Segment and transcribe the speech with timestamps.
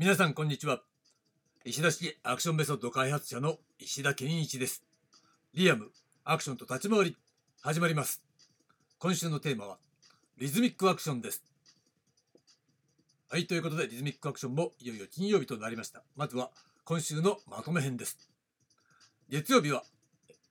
[0.00, 0.80] 皆さんこんにちは。
[1.64, 4.84] 石田式アクションメソッド開発者の石田健一です。
[5.54, 5.90] リアム
[6.22, 7.16] アクションと立ち回り
[7.62, 8.22] 始まります。
[9.00, 9.78] 今週のテーマは
[10.36, 11.42] リズミックアクションです。
[13.28, 16.04] はいということでリズミックアクションもいよいよ金曜日となりました。
[16.14, 16.52] まずは
[16.84, 18.30] 今週のまとめ編です。
[19.28, 19.82] 月曜日は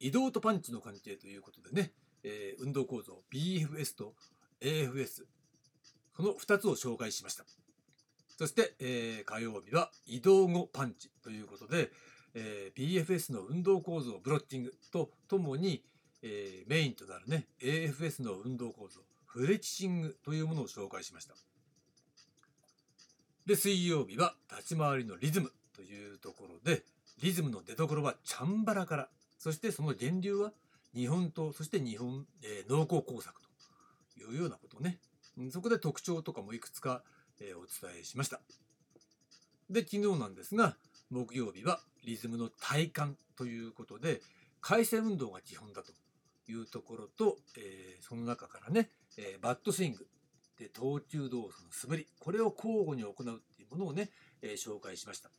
[0.02, 1.93] 移動とパンチの関係ということでね、
[2.25, 4.14] えー運動構造 BFS と
[4.60, 5.24] AFS
[6.18, 7.46] この2つを紹介しました。
[8.37, 11.89] そして、えー火曜日は移動後パンチということで、
[12.36, 15.83] えー BFS の運動構造ブロッキングとともに、
[16.21, 21.33] えーメインとなるね AFS の運動構造フレキシングというものを紹介しました。
[23.47, 26.83] で水曜日は立ち回りのリズムというところで
[27.24, 30.51] リズムの出所はチャンバラからそしてその源流は
[30.93, 33.33] 日本刀そして日本、えー農耕工作
[34.16, 34.99] というようなことね。
[35.51, 37.03] そこで特徴とかもいくつか、
[37.39, 38.41] えーお伝えしました。
[39.69, 40.75] で昨日なんですが
[41.09, 44.21] 木曜日はリズムの体感ということで
[44.61, 45.91] 回旋運動が基本だと
[46.49, 50.07] いうところと、えーその中からね、えーバットスイング
[50.57, 54.09] で投球動作の素振りこれを交互に行うっていうものをね、
[54.41, 55.29] えー紹介しました。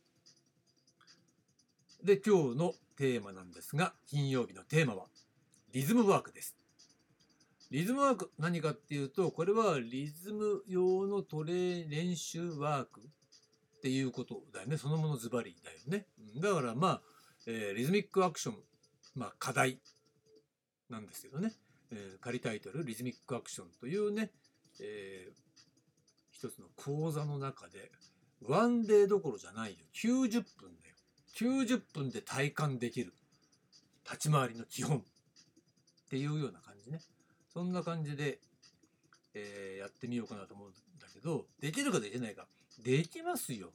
[2.03, 5.07] で今日のテーマなんですが金曜日のテーマは
[5.73, 6.58] リズムワークです。
[7.71, 14.77] リズムワーク何かっていうとこれはリズム用のトレ練習ワークっていうことだよね。
[14.77, 16.07] そのものズバリだよね。
[16.41, 17.01] だからまあ、
[17.45, 18.55] えーリズミックアクション
[19.15, 19.79] まあ課題
[20.89, 21.53] なんですけどね、
[21.91, 24.31] えー仮タイトルリズミックアクションというね、
[24.81, 25.33] えー
[26.31, 27.91] 一つの講座の中で
[28.41, 29.77] ワンデーどころじゃないよ。
[29.93, 30.95] 90分だよ。
[31.35, 33.13] 90分で体感できる。
[34.05, 34.97] 立ち回りの基本。
[34.99, 35.01] っ
[36.09, 36.99] ていうような感じね。
[37.53, 38.39] そんな感じで、
[39.33, 42.47] えーやってみようかなと思うんだけどできるかできないか。
[42.83, 43.71] できますよ、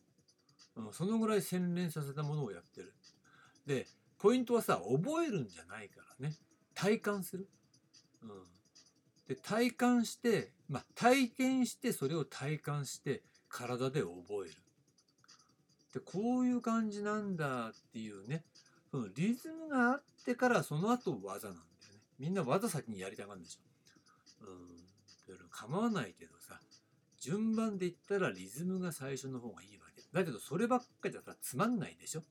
[0.77, 2.95] うん、そのぐらい洗練させたものをやってる。
[3.67, 3.87] で
[4.19, 6.35] ポイントはさ覚えるんじゃないからね。
[6.75, 7.49] 体感する、
[8.23, 8.31] うん、
[9.29, 14.55] で体感して、まあ、体験してそれを体感して体で覚える。
[15.95, 18.45] でこういう感じなんだっていうね。
[18.91, 21.63] そのリズムがあってからその後技なんだ。
[22.25, 24.47] みんな技先にやりたがるんでしょ。
[24.47, 24.77] うん。
[25.29, 26.59] だから構わないけどさ
[27.21, 30.03] 順番で言ったらリズムが最初の方がいいわけ。
[30.11, 32.23] だけどそればっかじゃさつまんないでしょ。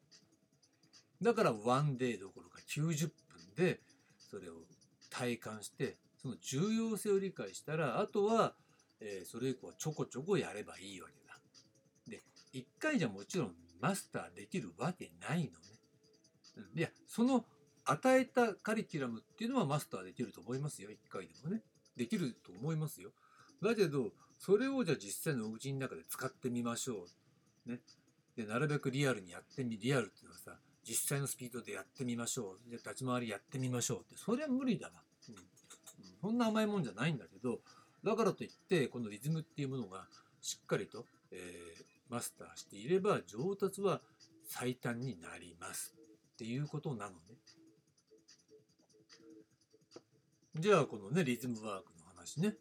[1.22, 3.81] だからワンデーどころか90分で
[4.18, 4.54] それを
[5.12, 8.56] 体感してその重要性を理解したらあとは、
[9.00, 11.38] えーそれ以降はちょこちょこやればいいわけだ。
[12.08, 12.24] で
[12.56, 15.52] 1回じゃもちろんマスターできるわけないのね。
[16.58, 16.80] うん。
[16.80, 17.46] いやその
[17.85, 21.61] 与えたカリキュラムっていうのはマスターできると思いますよ1回でもね。
[21.97, 23.11] できると思いますよ。
[23.61, 27.05] だけどそれをじゃあ実際のお家の中で使ってみましょ
[27.67, 27.71] う。
[27.71, 27.79] ね。
[28.35, 30.57] でなるべくリアルにやってみリアルっていうのはさ
[30.88, 32.69] 実際のスピードでやってみましょう。
[32.69, 34.94] で立ち回りやってみましょうってそれは無理だわ。
[35.29, 35.41] うんうん
[36.21, 37.59] そんな甘いもんじゃないんだけど
[38.01, 40.07] だからといってこのリズムっていうものが
[40.41, 44.00] しっかりと、えーマスターしていれば上達は
[44.47, 45.95] 最短になります
[46.33, 47.17] っていうことなのね。
[50.56, 52.56] じゃあこのねリズムワークの話ね、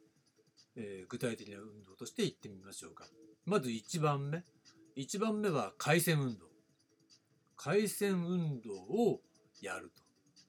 [0.76, 3.04] えー具体的な運動としていってみましょうか。
[3.44, 4.44] まず1番目
[4.96, 6.46] 1番目は回旋運動。
[7.56, 9.20] 回旋運動を
[9.60, 10.02] やると。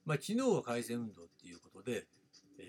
[0.06, 2.06] まあ昨日は回旋運動っていうことで、
[2.58, 2.62] え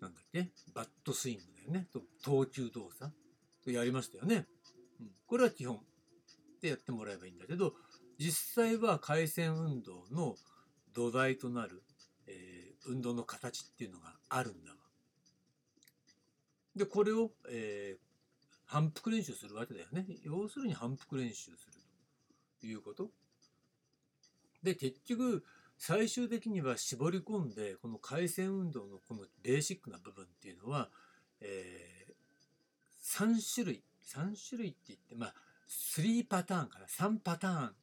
[0.00, 0.50] ーなんだっけ？
[0.74, 1.86] バットスイングだよね。
[1.92, 3.12] と投球動作
[3.64, 4.48] とやりましたよね。
[5.00, 5.78] うん、これは基本
[6.60, 7.74] でやってもらえばいいんだけど、
[8.18, 10.34] 実際は回旋運動の
[10.92, 11.82] 土台となる、
[12.86, 14.76] 運動の形っていうのがあるんだわ。
[16.76, 18.12] で、これを、えー
[18.64, 20.06] 反復練習するわけだよね。
[20.22, 21.56] 要するに反復練習する
[22.58, 23.10] ということ。
[24.62, 25.44] で、結局、
[25.76, 30.88] 最終的には絞り込んでこの回旋運動のこのベーシックな部分っていうのは、
[31.40, 32.06] え
[33.02, 35.34] 3種類3種類って言ってまあ
[35.68, 37.74] 3パターンから3パターン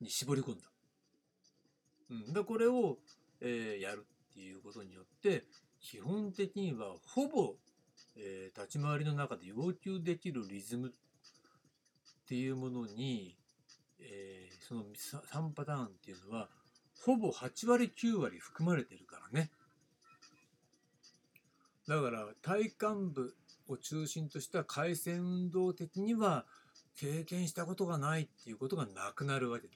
[0.00, 0.70] に絞り込んだ。
[2.10, 2.98] うん、でこれを、
[3.40, 5.44] えーやるっていうことによって
[5.80, 7.54] 基本的にはほぼ、
[8.16, 10.92] えー立ち回りの中で要求できるリズムっ
[12.28, 13.36] ていうものに、
[13.98, 16.48] えーその3パターンっていうのは
[17.04, 19.50] ほぼ8割9割含まれてるからね。
[21.88, 23.34] だから体幹部
[23.66, 26.44] を中心とした回旋運動的には
[26.96, 29.74] 経験したことがないっていうことがなくなるわけだ。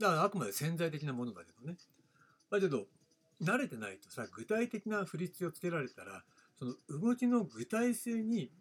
[0.00, 1.76] だからあくまで潜在的なものだけどね。
[2.52, 2.84] だけど
[3.42, 6.22] 慣れてないとさ具体的な振り付けをつけられたら
[6.58, 8.52] その動きの具体性に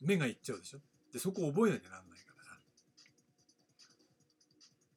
[0.00, 0.78] 目がいっちゃうでしょ？
[1.12, 2.44] でそこを覚えなきゃなんないから。
[2.44, 2.56] さ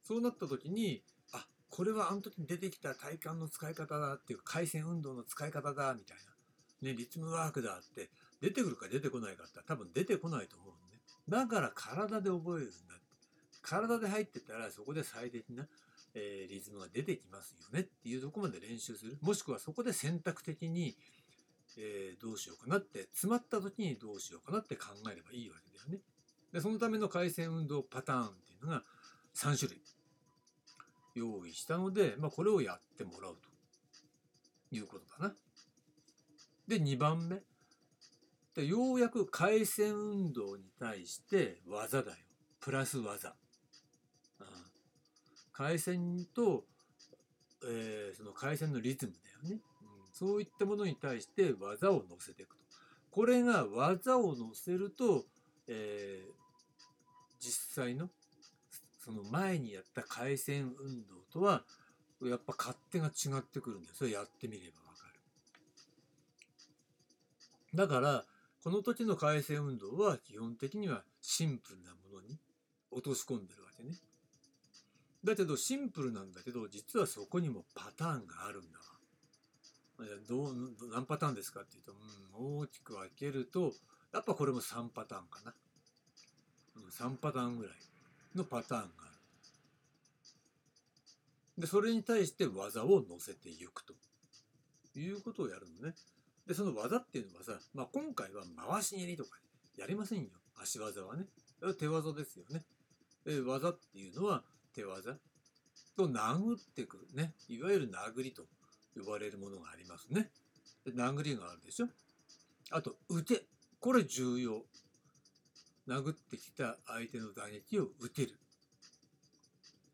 [0.04, 1.02] そうなった時に
[1.32, 6.16] あこれはあの時に出てきた体幹の使い方だっていう回線運動の使い方だみたい
[6.82, 11.00] な、ね、リズムワークだって出てくるか出てこないかって多分出てこないと思うんね。
[11.28, 12.94] だから体で覚えるんだ
[13.60, 15.66] 体で入ってたらそこで最適な、
[16.14, 20.96] えー、リズムが出てきますよねっていうとこまで練習するもしくはそこで選択的に、
[21.76, 26.00] えー、どうしようかなって詰まった時にどうしようかなって考えればいいわけだよね。
[26.52, 28.82] でそのための回線運動パターンっていうのが
[29.34, 29.82] 3種類
[31.16, 33.48] 用意したので、まあ、これをやってもらうと
[34.74, 35.34] いうことだな。
[36.68, 37.42] で2番目
[38.54, 42.16] でようやく回線運動に対して技だよ
[42.60, 43.34] プラス技。
[45.54, 46.64] 回線と、
[47.64, 49.12] えー、その回線のリズム
[49.42, 52.64] だよね、うん、そういったものに対して技を乗せていくと。
[53.10, 55.24] これが技を乗せると、
[55.68, 56.32] えー、
[57.40, 58.10] 実際の
[58.98, 61.62] その前にやった回線運動とは
[62.22, 63.94] やっぱ勝手が違ってくるんだよ。
[63.94, 65.20] それやってみればわかる。
[67.76, 68.24] だから
[68.64, 72.38] この時の回線運動は基本的にはシンプルなものに
[72.90, 73.94] 落とし込んでるわけね
[75.24, 78.84] だけどシンプルなんだけど実はそこにもパターンがあるんだわ。
[80.28, 80.54] どう
[80.92, 81.92] 何パターンですかっていうと、
[82.38, 83.72] うん、大きく分けると
[84.12, 85.54] やっぱこれも3パターンかな。
[86.90, 87.72] 3パターンぐらい
[88.36, 88.88] のパターンがあ
[91.56, 91.62] る。
[91.62, 93.94] でそれに対して技を乗せていくと
[94.98, 95.94] いうことをやるのね。
[96.46, 99.38] でその技っていうのはさ、まあ、今回は回し蹴りとか
[99.78, 100.28] やりませんよ
[100.60, 101.24] 足技はね。
[101.78, 102.64] 手技ですよね。
[103.46, 104.42] 技っていうのは
[104.74, 105.18] 手技？
[105.96, 107.32] と殴ってくるね。
[107.48, 108.42] いわゆる殴りと
[108.96, 110.30] 呼ばれるものがありますね。
[110.86, 111.88] 殴りがあるでしょ？
[112.70, 113.44] あと、打て。
[113.80, 114.64] これ重要。
[115.86, 118.38] 殴ってきた相手の打撃を打てる。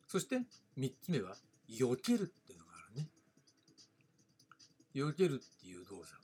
[0.06, 0.41] そして、
[0.77, 1.37] 三つ目は、
[1.69, 3.09] 避けるっていうのがあるね。
[4.94, 6.15] 避けるっていう動作。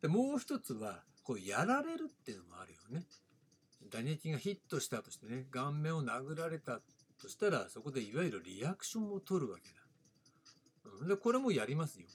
[0.00, 3.04] で、もう一つは、こう、やられるっていうのもあるよね。
[3.90, 6.80] 打撃がヒットしたとしてね、顔面を殴られた
[7.20, 9.74] としたら、そこでいわゆるリアクションを取るわけだ。
[11.02, 12.06] うん、で、これもやりますよ。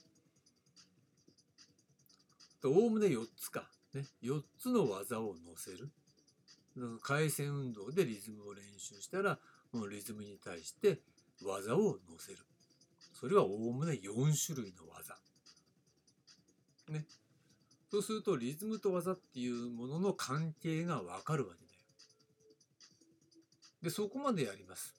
[2.64, 3.70] おおむね4つか。
[3.94, 5.90] ね、4つの技を乗せる。
[7.02, 9.38] 回線運動でリズムを練習したら、
[9.72, 11.00] このリズムに対して
[11.44, 12.38] 技を乗せる。
[13.12, 15.16] それはおおむね4種類の技。
[16.88, 17.06] ね。
[17.90, 21.65] そうするとリズムと技っていうものの関係がわかるわけ。
[23.86, 24.96] で、そこまでやります。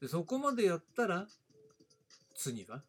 [0.00, 1.26] でそこまでやったら
[2.34, 2.82] 次は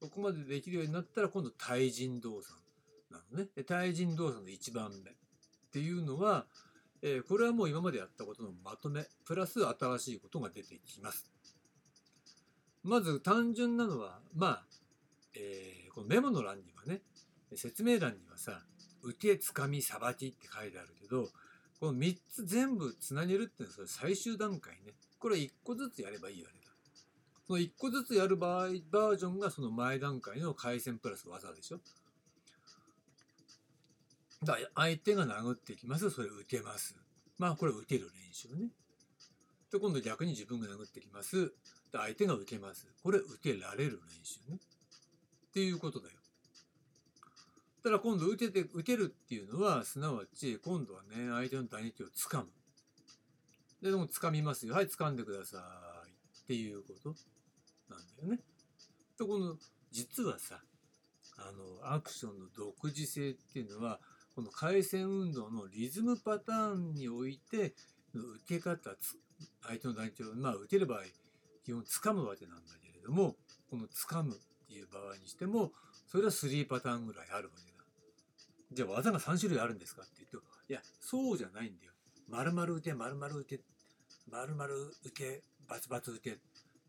[0.00, 2.54] そこまでできるようになったら今度対人動作
[3.10, 3.48] なのね。
[3.56, 5.14] で対人動作の1番目っ
[5.72, 6.46] ていうのは、
[7.02, 11.28] えー、これはもう今までやったことのまとめプラス新しいことが出てきます。
[12.84, 14.64] まず単純なのはまあ、
[15.34, 17.00] えー、このメモの欄にはね
[17.56, 18.62] 説明欄にはさ
[19.02, 21.28] 受けつかみさばきって書いてあるけど
[21.84, 26.64] この3つ全部つなげるっていうのはそれ最終段階ねこれ1個ずつやればいいわけだ。
[27.46, 31.80] その1個ずつやる場合、バージョンがその前段階の回線プラス技でしょ？
[34.42, 36.08] だ相手が殴ってきます。
[36.10, 36.96] それ打てます。
[37.38, 38.68] まあこれ打てる練習ね。
[39.70, 41.52] で、今度逆に自分が殴ってきます。
[41.92, 42.86] で、相手が受けます。
[43.02, 44.56] これ打てられる練習ね。
[44.56, 46.14] っていうことだよ。
[47.84, 52.48] ただ今度打てて、打てるっていうのは、すなわち今度はね、相手の打撃をつかむ。
[53.82, 54.72] で、でも掴みますよ。
[54.72, 55.58] はい、掴んでくださ
[56.08, 56.10] い。
[56.44, 57.14] っていうこと
[57.90, 58.40] なんだよね。
[59.18, 59.56] で、この、
[59.92, 60.62] 実はさ、
[61.36, 64.00] あの、アクションの独自性っていうのは、
[64.34, 67.74] この回線運動のリズムパターンにおいて、
[68.14, 68.96] 受け方、
[69.60, 71.00] 相手の団長を、まあ、受ける場合、
[71.66, 73.36] 基本掴むわけなんだけれども、
[73.68, 75.72] この掴むっていう場合にしても、
[76.06, 77.73] それは3パターンぐらいあるわけ。
[78.72, 81.92] じゃあ技が3種類あるんですかって言うと、いや、そうじゃないんだよ。
[82.28, 83.60] 丸々打て、丸々打て
[84.30, 84.66] 丸々
[85.04, 86.36] 受け、バツバツ受け、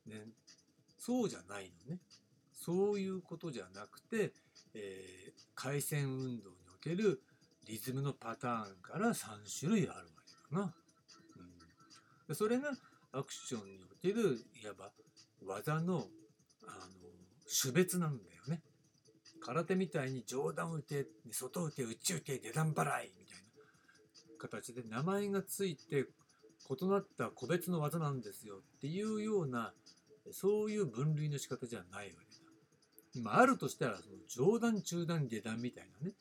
[0.09, 0.21] ね、
[0.97, 1.99] そうじゃないのね。
[2.53, 4.33] そういうことじゃなくて、
[4.73, 7.21] えー、回線運動における
[7.67, 9.25] リズムのパターンから3
[9.59, 10.73] 種類あるわけだな。
[12.27, 12.71] うん、それが
[13.11, 14.91] アクションにおけるいわば
[15.45, 16.07] 技の
[16.67, 17.05] あの
[17.61, 18.61] 種別なんだよね。
[19.45, 26.07] 空手みたいに上段受け、外受け、内受け、下段払いみたいな形で名前がついて
[26.67, 29.71] 異なった個別の技なんですよっていうような
[30.31, 33.23] そういう分類の仕方じゃないわけだ。
[33.23, 36.13] まあ、るとしたらその上段中段下段みたいなね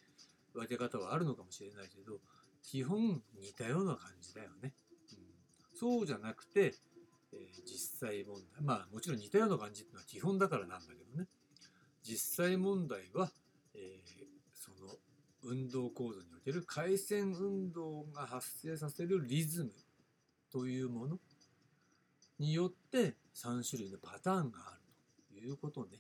[0.53, 2.19] 分け方はあるのかもしれないけど
[2.63, 4.75] 基本似たような感じだよね。
[5.13, 6.75] うん、そうじゃなくて、
[7.33, 11.27] えー、実際問題まあもちろん似たような感じっていうのは基本だからなんだけどね
[12.05, 13.31] 実際問題は、
[13.75, 14.93] えー、その
[15.43, 19.73] 運動構造における回線運動が発生させるリズム
[20.53, 21.19] というもの
[22.39, 24.81] によって3種類のパターンがある
[25.29, 25.99] ということね。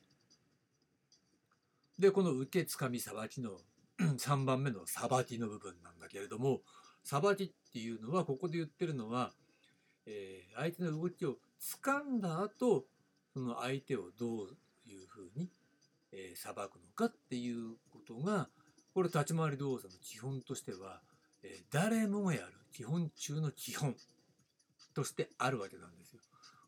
[1.98, 3.58] でこの受けつかみさばきの
[3.98, 6.60] 3番目のさばきの部分なんだけれども
[7.04, 9.32] さばきっていうのはここで言ってるのは、
[10.06, 12.84] えー、相手の動きを掴んだ後
[13.32, 14.56] その相手をどう
[14.86, 15.50] いうふうに、
[16.14, 18.48] えー、くのかっていうことが
[18.94, 21.00] これ立ち回り動作の基本としては、
[21.42, 23.94] えー、誰もがやる基本中の基本
[24.94, 26.20] としてあるわけなんですよ。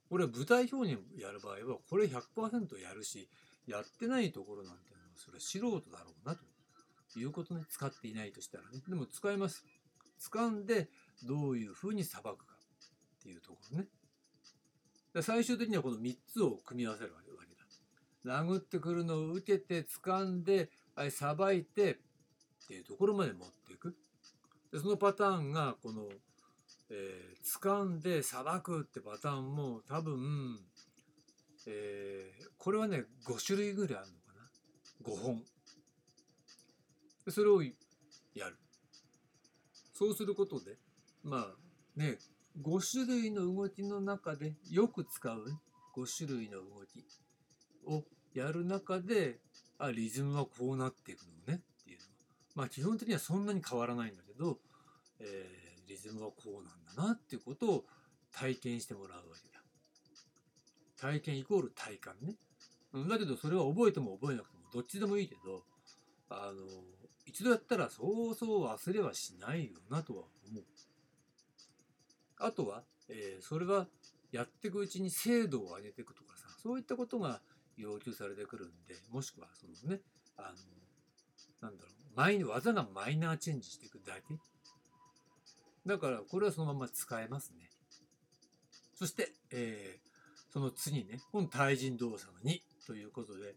[0.09, 3.29] これは舞台表現やる場合はこれ100%やるし
[3.67, 6.37] やってないところなんていうのはそれは素人だろうな
[7.13, 8.83] ということね使っていないとしたらね。
[8.89, 9.65] でも使います。
[10.21, 10.89] 掴んで
[11.25, 13.87] どういうふうにさばくかっていうところね。
[15.23, 17.26] 最終的にはこの3つを組み合わせるわけ。
[18.27, 20.71] 殴ってくるのを受けて掴んで
[21.11, 21.97] さばいてっ
[22.67, 23.97] ていうところまで持っていく。
[24.73, 26.09] でそのパターンがこの、
[26.91, 30.59] えー、掴んでさばくってパターンも多分、
[31.67, 35.15] えー、これはね5種類ぐらいあるのかな。
[35.15, 35.45] 5本。
[37.25, 37.71] でそれをや
[38.49, 38.57] る。
[39.93, 40.77] そうすることで、
[41.23, 41.55] まあ
[41.99, 42.19] ね、
[42.63, 45.45] 5種類の動きの中でよく使う、
[45.97, 47.07] 5種類の動き
[47.87, 48.05] を
[48.37, 49.39] やる中で、
[49.79, 52.11] あ、リズムはこうなっていくのねっていうのは。
[52.55, 54.59] まあ基本的にはそんなに変わらないんだけど、
[55.21, 57.85] えー、リズムはこうなんだなっていうことを
[58.33, 59.63] 体験してもらうわけだ。
[61.01, 62.37] 体験イコール体感ね。
[63.09, 65.63] だけどそれは覚えても覚えなくてもどっちでもいいけど、
[66.31, 66.63] あの、
[67.27, 70.65] 一度やったらそうそう忘れはしないよなとは思う。
[72.39, 73.87] あとは、えー、それは
[74.33, 77.41] やっていくうちに精度を上げていくとかさ、そういったことが
[77.77, 80.01] 要求されてくるんで、もしくはそのね、
[80.37, 80.49] あの、
[81.63, 84.23] なんだろう、マイ技がマイナーチェンジしていくだけ。
[85.87, 87.71] だから、これはそのまま使えますね。
[88.95, 93.55] そして、えー、その次ね、この対人動作の2ということで、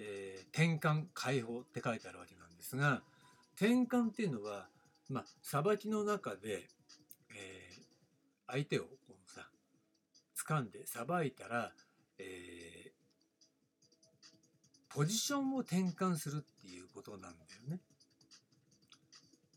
[0.00, 3.02] えー、転換解放って書いてあるわけなんですが
[3.56, 4.68] 転換っていうのは
[5.08, 6.68] まあさばきの中で、
[7.34, 7.82] えー、
[8.46, 9.48] 相手をこうさ
[10.46, 11.72] 掴んでさばいたら、
[12.18, 12.57] えー、
[14.98, 17.32] ポジションを転換するっていうことなんだよ
[17.68, 17.78] ね。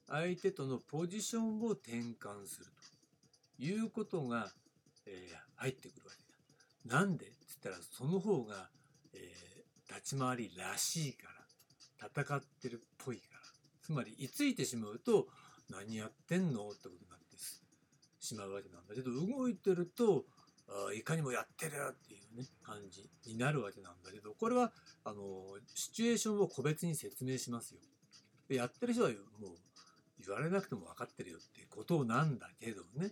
[0.07, 2.67] 相手とのポジションを転換する
[3.57, 4.51] ということが、
[5.07, 6.11] えー、入ってくるわ
[6.85, 6.99] けだ。
[6.99, 8.69] なんでって言ったらその方が、
[9.15, 9.51] えー
[9.91, 11.27] 立ち回りらしいか
[11.99, 13.39] ら戦ってるっぽいから
[13.81, 15.27] つまり居ついてしまうと
[15.69, 17.35] 何やってんのってことになって
[18.21, 20.23] しまうわけなんだけど動いてると
[20.95, 24.71] いかにもやってるっていうね感じになるわけなんだけどこれは
[25.03, 27.81] あのシチュエーションを個別に説明しますよ。
[28.47, 29.17] でやってる人はもう
[30.25, 33.11] 言われなくても分かってるよっていうことなんだけどね。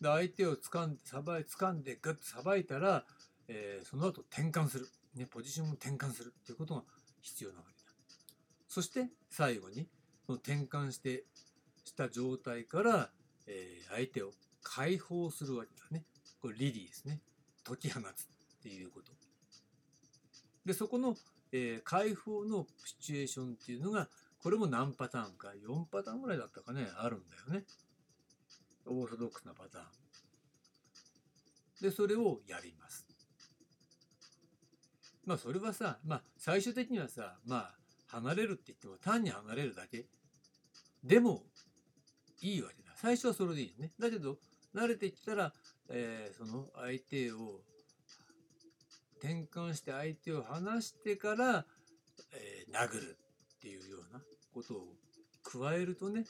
[0.00, 3.04] で相手を掴んでさばい掴んでグッとさばいたら、
[3.48, 4.88] えー、その後転換する。
[5.14, 6.84] ね、ポジションを転換するっていうことが
[7.22, 7.90] 必要なわけだ。
[8.68, 9.88] そして最後に
[10.26, 11.24] その転換して
[11.84, 13.10] した状態から、
[13.46, 14.30] えー、相手を
[14.62, 16.04] 解放するわけだね。
[16.40, 17.20] これリリーですね。
[17.64, 18.06] 解き放つっ
[18.62, 19.12] ていうこと。
[20.64, 21.16] でそこの、
[21.52, 27.64] えー、解放のシチュエーションっていうのがこれも何パターンか4パターンぐらいだったかねあるんだよね。
[28.86, 29.84] オーソドックスなパターン。
[31.82, 33.06] でそれをやります。
[35.24, 37.74] まあそれはさ、まあ最終的にはさ、まあ
[38.06, 40.06] 離れるって言っても単に離れるだけ
[41.04, 41.42] でも
[42.40, 42.92] いいわけだ。
[42.96, 43.92] 最初はそれでいいね。
[43.98, 44.38] だけど
[44.78, 45.52] 慣れてきたら、
[45.90, 47.60] えー、その相手を
[49.20, 51.64] 転換して相手を離してから、
[52.32, 53.18] えー、殴る
[53.56, 54.20] っていうような
[54.54, 54.86] ことを
[55.42, 56.24] 加えるとね、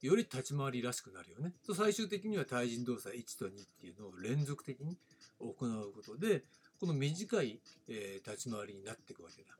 [0.00, 1.52] より立ち回りらしくなるよね。
[1.64, 4.96] と最終的には対人動作1と2っていうのを連続的に
[5.38, 6.42] 行うことで、
[6.80, 9.50] この短い、えー、立ち回りになっていくわけだ。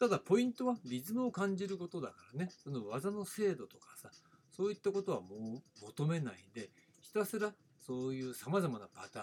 [0.00, 4.10] ただポイントはリズムを感じることだからねその技の精度とかさ
[4.50, 6.68] そういったことはもう求めないで
[7.14, 9.20] たすらそういうさまざまなパタ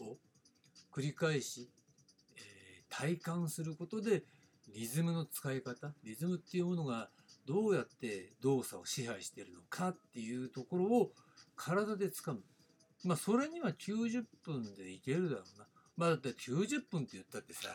[0.00, 0.16] ーンを
[0.92, 1.70] 繰り返し、
[2.36, 4.24] えー、体感することで
[4.74, 7.08] リズムの使い方リズムっていうものが
[7.46, 11.12] どうやって動作を支配しているのかっていうところを
[11.56, 12.40] 体でつかむ。
[13.04, 15.66] まあそれには90分でいけるだろうな。
[15.96, 17.68] まあだって90分って言ったってさ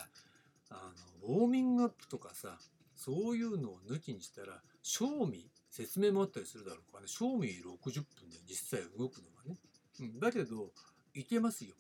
[0.70, 0.92] あ
[1.28, 2.58] のウォーミングアップとかさ
[2.96, 9.58] そういうのを抜きにしたら賞味説明もあったりするだろうからね賞味60分で実際動くのがね、
[10.00, 10.72] うん、だけど
[11.14, 11.76] いけますよ、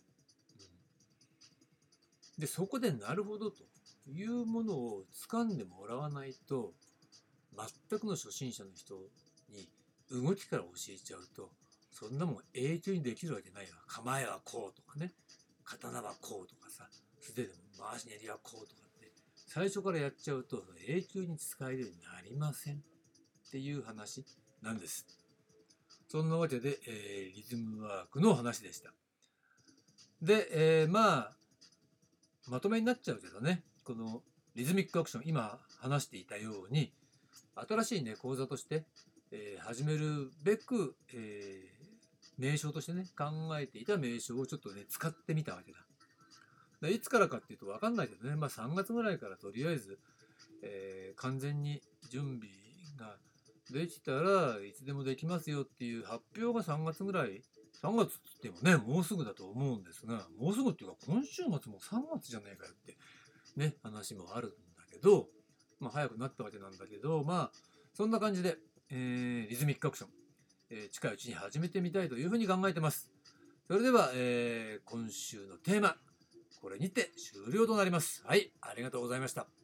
[2.37, 3.63] うん、でそこでなるほどと
[4.07, 6.73] いうものを掴んでもらわないと
[7.89, 8.95] 全くの初心者の人
[9.49, 9.69] に
[10.11, 11.49] 動きから教えちゃうと
[11.91, 13.71] そんなもん永久にできるわけないわ。
[13.87, 15.11] 構えはこうとかね。
[15.65, 16.87] 刀はこうとかさ。
[17.19, 22.81] 素手でも回し練りはこうとかって最初からやっちゃうと永久に使えるようになりません。
[23.49, 24.23] っていう話
[24.61, 25.07] なんです。
[26.07, 28.91] そんなわけで、えー、リズムワークの話でした。
[30.21, 31.31] で、えー、まあ
[32.47, 34.21] まとめになっちゃうけどねこの
[34.55, 36.91] リズミックアクション今話していたように
[37.55, 38.85] 新しいね講座として、
[39.31, 41.63] えー、始めるべく、え、
[42.37, 43.25] 名称としてね考
[43.59, 45.79] えていた名称をちょっとね使ってみたわけだ。
[46.81, 49.99] でいつからかっていうと分かんないけどね、まあ、3月ぐらいからとりあえず、
[50.61, 52.68] えー、完全に準備
[53.73, 57.41] できたらいつでもできますよっていう発表が3月ぐらい
[57.81, 61.69] 3月って言ってもねもうすぐだと思うんですがもうすぐっていうか今週末も3
[62.13, 62.97] 月じゃねえかよって
[63.55, 65.27] ね話もあるんだけど
[65.79, 67.57] まあ、早くなったわけなんだけど、まあ、
[67.93, 68.57] そんな感じで、
[68.91, 70.09] えー、リズミックアクション、
[70.71, 73.09] えー、近いうちに始めてみたいというふうに考えてます。
[73.67, 75.95] それでは、えー、今週のテーマ、
[76.61, 78.23] これにて終了となります。
[78.25, 79.58] はい、ありがとうございました。